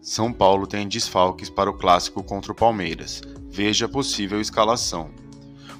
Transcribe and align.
São 0.00 0.32
Paulo 0.32 0.66
tem 0.66 0.86
desfalques 0.86 1.50
para 1.50 1.68
o 1.68 1.74
clássico 1.76 2.22
contra 2.22 2.52
o 2.52 2.54
Palmeiras. 2.54 3.20
Veja 3.50 3.86
a 3.86 3.88
possível 3.88 4.40
escalação. 4.40 5.10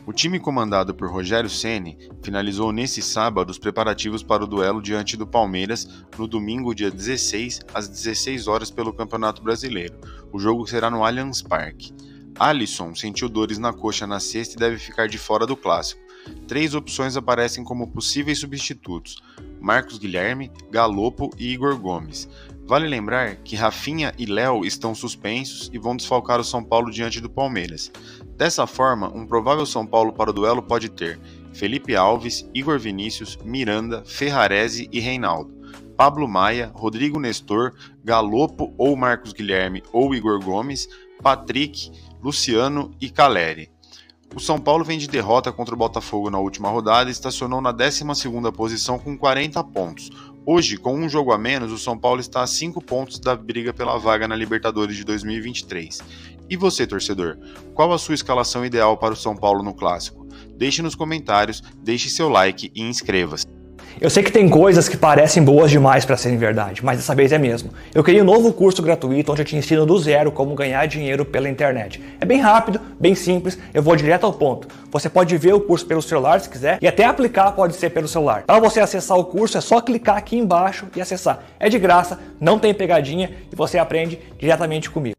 O 0.04 0.12
time 0.12 0.41
comandado 0.41 0.94
por 0.94 1.10
Rogério 1.10 1.50
Ceni 1.50 1.98
finalizou 2.22 2.72
nesse 2.72 3.00
sábado 3.00 3.50
os 3.50 3.58
preparativos 3.58 4.22
para 4.22 4.42
o 4.42 4.46
duelo 4.46 4.82
diante 4.82 5.16
do 5.16 5.26
Palmeiras 5.26 5.86
no 6.16 6.26
domingo, 6.26 6.74
dia 6.74 6.90
16, 6.90 7.60
às 7.72 7.88
16 7.88 8.48
horas 8.48 8.70
pelo 8.70 8.92
Campeonato 8.92 9.42
Brasileiro. 9.42 9.99
O 10.32 10.38
jogo 10.38 10.66
será 10.66 10.90
no 10.90 11.04
Allianz 11.04 11.42
Parque. 11.42 11.92
Alisson 12.38 12.94
sentiu 12.94 13.28
dores 13.28 13.58
na 13.58 13.72
coxa 13.72 14.06
na 14.06 14.19
sexta 14.19 14.54
e 14.54 14.58
deve 14.58 14.78
ficar 14.78 15.08
de 15.08 15.19
fora 15.19 15.46
do 15.46 15.56
clássico. 15.56 16.00
Três 16.46 16.74
opções 16.74 17.16
aparecem 17.16 17.62
como 17.62 17.91
possíveis 17.91 18.38
substitutos: 18.38 19.20
Marcos 19.61 19.98
Guilherme, 19.98 20.51
Galopo 20.70 21.30
e 21.38 21.52
Igor 21.52 21.77
Gomes. 21.79 22.29
Vale 22.66 22.87
lembrar 22.87 23.37
que 23.37 23.57
Rafinha 23.57 24.12
e 24.19 24.27
Léo 24.27 24.65
estão 24.65 24.95
suspensos 24.95 25.71
e 25.73 25.79
vão 25.79 25.97
desfalcar 25.97 26.39
o 26.39 26.45
São 26.45 26.62
Paulo 26.62 26.91
diante 26.91 27.19
do 27.19 27.30
Palmeiras. 27.30 27.91
Dessa 28.37 28.66
forma, 28.66 29.11
um 29.15 29.27
provável 29.27 29.65
São 29.65 29.87
Paulo 29.87 30.13
para 30.13 30.29
o 30.29 30.33
duelo 30.35 30.63
pode 30.63 30.91
ter 30.91 31.19
Felipe 31.55 31.97
Alves, 31.97 32.49
Igor 32.55 32.79
Vinícius, 32.79 33.39
Miranda, 33.43 34.05
Ferrarese 34.05 34.89
e 34.93 35.01
Reinaldo. 35.01 35.57
Pablo 35.97 36.29
Maia, 36.29 36.71
Rodrigo 36.75 37.19
Nestor, 37.19 37.73
Galopo 38.05 38.73
ou 38.79 38.95
Marcos 38.95 39.33
Guilherme 39.33 39.83
ou 39.93 40.15
Igor 40.15 40.38
Gomes, 40.38 40.88
Patrick, 41.23 41.91
Luciano 42.23 42.93
e 43.01 43.11
Caleri. 43.11 43.71
O 44.34 44.41
São 44.41 44.59
Paulo 44.59 44.84
vem 44.84 44.98
de 44.98 45.09
derrota 45.09 45.50
contra 45.50 45.74
o 45.74 45.78
Botafogo 45.78 46.30
na 46.30 46.38
última 46.38 46.68
rodada 46.68 47.09
e 47.09 47.12
estacionou 47.12 47.60
na 47.60 47.73
12ª 47.73 48.52
posição 48.52 48.98
com 48.98 49.16
40 49.16 49.64
pontos. 49.64 50.10
Hoje, 50.45 50.77
com 50.77 50.95
um 50.95 51.09
jogo 51.09 51.32
a 51.32 51.38
menos, 51.38 51.73
o 51.73 51.78
São 51.78 51.98
Paulo 51.98 52.20
está 52.20 52.42
a 52.42 52.46
5 52.46 52.80
pontos 52.82 53.18
da 53.18 53.34
briga 53.34 53.73
pela 53.73 53.98
vaga 53.98 54.28
na 54.28 54.37
Libertadores 54.37 54.96
de 54.96 55.04
2023. 55.04 56.01
E 56.48 56.56
você, 56.56 56.87
torcedor, 56.87 57.38
qual 57.74 57.93
a 57.93 57.98
sua 57.98 58.15
escalação 58.15 58.65
ideal 58.65 58.96
para 58.96 59.12
o 59.12 59.16
São 59.16 59.37
Paulo 59.37 59.62
no 59.62 59.74
clássico? 59.74 60.26
Deixe 60.57 60.82
nos 60.82 60.95
comentários, 60.95 61.63
deixe 61.82 62.09
seu 62.09 62.29
like 62.29 62.70
e 62.74 62.82
inscreva-se. 62.82 63.57
Eu 64.00 64.08
sei 64.08 64.22
que 64.22 64.31
tem 64.31 64.48
coisas 64.48 64.89
que 64.89 64.97
parecem 64.97 65.42
boas 65.42 65.72
demais 65.72 66.05
para 66.05 66.17
serem 66.17 66.39
verdade, 66.39 66.84
mas 66.84 66.98
dessa 66.98 67.17
vez 67.17 67.33
é 67.33 67.39
mesmo. 67.39 67.70
Eu 67.92 68.05
criei 68.05 68.22
um 68.22 68.25
novo 68.25 68.53
curso 68.53 68.81
gratuito 68.81 69.33
onde 69.33 69.42
eu 69.42 69.44
te 69.44 69.56
ensino 69.56 69.84
do 69.84 69.98
zero 69.98 70.31
como 70.31 70.55
ganhar 70.55 70.86
dinheiro 70.86 71.25
pela 71.25 71.48
internet. 71.48 72.00
É 72.20 72.25
bem 72.25 72.41
rápido, 72.41 72.81
bem 73.00 73.16
simples, 73.16 73.59
eu 73.75 73.83
vou 73.83 73.97
direto 73.97 74.25
ao 74.25 74.33
ponto. 74.33 74.69
Você 74.92 75.09
pode 75.09 75.36
ver 75.36 75.53
o 75.53 75.61
curso 75.61 75.84
pelo 75.84 76.00
celular 76.00 76.41
se 76.41 76.48
quiser 76.48 76.78
e 76.81 76.86
até 76.86 77.06
aplicar 77.06 77.50
pode 77.53 77.75
ser 77.75 77.91
pelo 77.91 78.06
celular. 78.06 78.44
Para 78.47 78.61
você 78.61 78.78
acessar 78.78 79.19
o 79.19 79.25
curso 79.25 79.59
é 79.59 79.61
só 79.61 79.81
clicar 79.81 80.16
aqui 80.16 80.39
embaixo 80.39 80.86
e 80.94 81.00
acessar. 81.00 81.41
É 81.59 81.69
de 81.69 81.78
graça, 81.78 82.20
não 82.41 82.56
tem 82.56 82.72
pegadinha 82.72 83.33
e 83.53 83.56
você 83.56 83.78
aprende 83.78 84.19
diretamente 84.39 84.89
comigo. 84.89 85.16